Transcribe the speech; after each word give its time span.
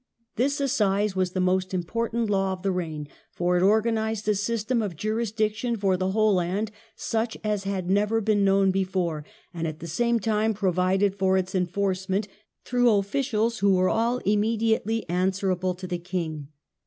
This 0.35 0.59
Assize 0.59 1.15
was 1.15 1.33
the 1.33 1.39
most 1.39 1.75
important 1.75 2.27
law 2.27 2.53
of 2.53 2.63
the 2.63 2.71
reign, 2.71 3.07
for 3.29 3.55
it 3.55 3.61
organized 3.61 4.27
a 4.27 4.33
system 4.33 4.81
of 4.81 4.95
jurisdiction 4.95 5.77
for 5.77 5.95
the 5.95 6.09
whole 6.09 6.33
land 6.33 6.71
such 6.95 7.37
as 7.43 7.65
had 7.65 7.87
never 7.87 8.19
been 8.19 8.43
known 8.43 8.71
before, 8.71 9.23
and 9.53 9.67
at 9.67 9.77
the 9.79 9.85
same 9.85 10.19
time 10.19 10.55
provided 10.55 11.13
for 11.13 11.37
its 11.37 11.53
enforcement 11.53 12.27
through 12.65 12.89
officials 12.95 13.59
who 13.59 13.75
were 13.75 13.89
all 13.89 14.17
immediately 14.25 15.07
answerable 15.07 15.75
to 15.75 15.85
the 15.85 15.99
king. 15.99 16.47